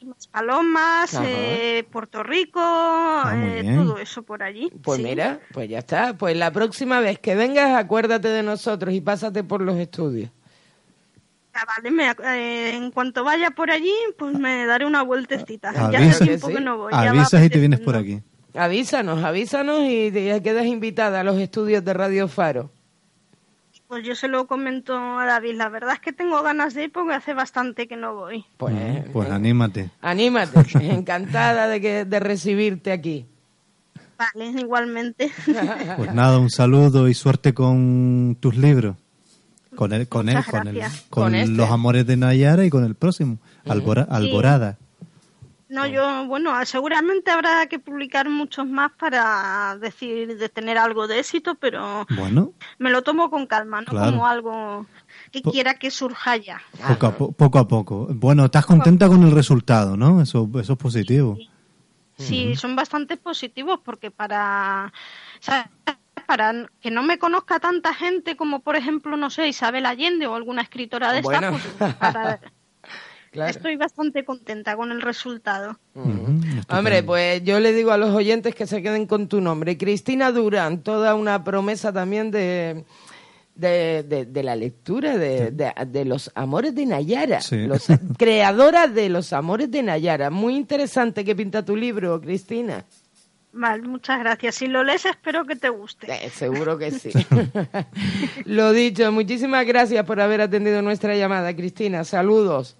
Las 0.00 0.26
Palomas, 0.26 1.18
eh, 1.22 1.86
Puerto 1.90 2.22
Rico, 2.22 2.60
ah, 2.60 3.32
eh, 3.34 3.74
todo 3.74 3.96
eso 3.96 4.22
por 4.22 4.42
allí. 4.42 4.70
Pues 4.82 5.00
mira, 5.00 5.40
pues 5.54 5.70
ya 5.70 5.78
está. 5.78 6.14
Pues 6.14 6.36
la 6.36 6.52
próxima 6.52 7.00
vez 7.00 7.18
que 7.18 7.34
vengas, 7.34 7.78
acuérdate 7.78 8.28
de 8.28 8.42
nosotros 8.42 8.92
y 8.92 9.00
pásate 9.00 9.42
por 9.42 9.62
los 9.62 9.78
estudios. 9.78 10.30
Eh, 12.24 12.74
en 12.74 12.90
cuanto 12.90 13.24
vaya 13.24 13.50
por 13.50 13.70
allí, 13.70 13.94
pues 14.18 14.38
me 14.38 14.66
daré 14.66 14.86
una 14.86 15.02
vueltecita. 15.02 15.72
ya 15.90 15.98
hace 15.98 16.24
tiempo 16.24 16.48
que 16.48 16.60
no 16.60 16.78
voy. 16.78 16.92
Avisas 16.94 17.44
y 17.44 17.50
te 17.50 17.58
vienes 17.58 17.80
por 17.80 17.96
aquí. 17.96 18.20
Avísanos, 18.54 19.22
avísanos 19.24 19.80
y 19.80 20.12
ya 20.12 20.40
quedas 20.40 20.66
invitada 20.66 21.20
a 21.20 21.24
los 21.24 21.38
estudios 21.38 21.84
de 21.84 21.92
Radio 21.92 22.28
Faro. 22.28 22.70
Pues 23.88 24.04
yo 24.04 24.14
se 24.14 24.28
lo 24.28 24.46
comento 24.46 24.96
a 24.96 25.24
David. 25.24 25.56
La 25.56 25.68
verdad 25.68 25.94
es 25.94 26.00
que 26.00 26.12
tengo 26.12 26.42
ganas 26.42 26.74
de 26.74 26.84
ir 26.84 26.92
porque 26.92 27.14
hace 27.14 27.34
bastante 27.34 27.86
que 27.86 27.96
no 27.96 28.14
voy. 28.14 28.44
Pues, 28.56 28.74
pues 29.12 29.30
anímate. 29.30 29.90
Anímate. 30.00 30.60
Encantada 30.80 31.68
de, 31.68 31.80
que, 31.80 32.04
de 32.04 32.20
recibirte 32.20 32.92
aquí. 32.92 33.26
Vale, 34.16 34.50
igualmente. 34.60 35.30
Pues 35.96 36.14
nada, 36.14 36.38
un 36.38 36.50
saludo 36.50 37.08
y 37.08 37.14
suerte 37.14 37.52
con 37.52 38.36
tus 38.40 38.56
libros. 38.56 38.96
Con 39.74 39.92
él, 39.92 40.08
con 40.08 40.28
él, 40.28 40.44
con, 40.44 40.68
el, 40.68 40.82
con, 41.10 41.34
este. 41.34 41.52
los 41.52 41.70
amores 41.70 42.06
de 42.06 42.16
Nayara 42.16 42.64
y 42.64 42.70
con 42.70 42.84
el 42.84 42.94
próximo, 42.94 43.38
Alborada. 43.66 44.78
No, 45.74 45.86
yo, 45.86 46.26
bueno, 46.26 46.52
seguramente 46.66 47.32
habrá 47.32 47.66
que 47.66 47.80
publicar 47.80 48.28
muchos 48.28 48.64
más 48.64 48.92
para 48.92 49.76
decir 49.80 50.36
de 50.38 50.48
tener 50.48 50.78
algo 50.78 51.08
de 51.08 51.18
éxito, 51.18 51.56
pero 51.56 52.06
bueno, 52.16 52.52
me 52.78 52.90
lo 52.90 53.02
tomo 53.02 53.28
con 53.28 53.46
calma, 53.46 53.80
no 53.80 53.90
como 53.90 54.26
algo 54.26 54.86
que 55.32 55.42
quiera 55.42 55.74
que 55.74 55.90
surja 55.90 56.36
ya. 56.36 56.60
Poco 56.86 57.06
a, 57.06 57.16
poco 57.16 57.58
a 57.58 57.66
poco. 57.66 58.06
Bueno, 58.10 58.44
estás 58.44 58.66
contenta 58.66 59.08
con 59.08 59.24
el 59.24 59.32
resultado, 59.32 59.96
¿no? 59.96 60.22
Eso, 60.22 60.48
eso 60.60 60.74
es 60.74 60.78
positivo. 60.78 61.36
Sí, 62.18 62.54
son 62.54 62.76
bastante 62.76 63.16
positivos 63.16 63.80
porque 63.84 64.12
para 64.12 64.92
para 66.24 66.68
que 66.80 66.90
no 66.90 67.02
me 67.02 67.18
conozca 67.18 67.60
tanta 67.60 67.94
gente 67.94 68.36
como, 68.36 68.60
por 68.60 68.76
ejemplo, 68.76 69.16
no 69.16 69.30
sé, 69.30 69.48
Isabel 69.48 69.86
Allende 69.86 70.26
o 70.26 70.34
alguna 70.34 70.62
escritora 70.62 71.12
de 71.12 71.20
esta, 71.20 71.50
pues, 71.50 71.62
estoy 73.48 73.76
bastante 73.76 74.24
contenta 74.24 74.76
con 74.76 74.92
el 74.92 75.02
resultado. 75.02 75.78
Hombre, 76.68 77.02
pues 77.02 77.42
yo 77.44 77.60
le 77.60 77.72
digo 77.72 77.90
a 77.90 77.98
los 77.98 78.10
oyentes 78.10 78.54
que 78.54 78.66
se 78.66 78.82
queden 78.82 79.06
con 79.06 79.28
tu 79.28 79.40
nombre. 79.40 79.76
Cristina 79.76 80.32
Durán, 80.32 80.82
toda 80.82 81.14
una 81.14 81.42
promesa 81.44 81.92
también 81.92 82.30
de... 82.30 82.84
De, 83.56 84.02
de, 84.02 84.42
la 84.42 84.56
lectura 84.56 85.16
de, 85.16 85.52
de, 85.52 86.04
los 86.04 86.28
amores 86.34 86.74
de 86.74 86.86
Nayara, 86.86 87.38
los, 87.52 87.86
creadora 88.18 88.88
de 88.88 89.08
los 89.08 89.32
amores 89.32 89.70
de 89.70 89.84
Nayara. 89.84 90.28
Muy 90.28 90.56
interesante 90.56 91.24
que 91.24 91.36
pinta 91.36 91.64
tu 91.64 91.76
libro, 91.76 92.20
Cristina. 92.20 92.84
Vale, 93.56 93.82
muchas 93.82 94.18
gracias. 94.18 94.56
Si 94.56 94.66
lo 94.66 94.82
lees, 94.82 95.04
espero 95.04 95.46
que 95.46 95.54
te 95.54 95.68
guste. 95.68 96.12
Eh, 96.12 96.30
seguro 96.30 96.76
que 96.76 96.90
sí. 96.90 97.10
lo 98.46 98.72
dicho, 98.72 99.12
muchísimas 99.12 99.64
gracias 99.64 100.04
por 100.04 100.20
haber 100.20 100.40
atendido 100.40 100.82
nuestra 100.82 101.16
llamada, 101.16 101.54
Cristina. 101.54 102.02
Saludos. 102.02 102.76